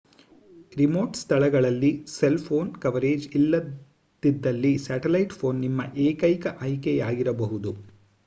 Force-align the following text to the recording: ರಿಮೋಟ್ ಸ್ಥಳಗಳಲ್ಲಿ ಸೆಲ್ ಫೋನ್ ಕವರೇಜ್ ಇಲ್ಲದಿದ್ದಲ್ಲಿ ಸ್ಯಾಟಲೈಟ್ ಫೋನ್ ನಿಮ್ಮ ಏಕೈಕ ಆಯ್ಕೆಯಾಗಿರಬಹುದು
ರಿಮೋಟ್ 0.71 1.17
ಸ್ಥಳಗಳಲ್ಲಿ 1.19 1.91
ಸೆಲ್ 2.13 2.39
ಫೋನ್ 2.39 2.69
ಕವರೇಜ್ 2.81 3.27
ಇಲ್ಲದಿದ್ದಲ್ಲಿ 3.35 4.73
ಸ್ಯಾಟಲೈಟ್ 4.85 5.37
ಫೋನ್ 5.39 5.59
ನಿಮ್ಮ 5.65 5.81
ಏಕೈಕ 6.07 6.55
ಆಯ್ಕೆಯಾಗಿರಬಹುದು 6.61 7.73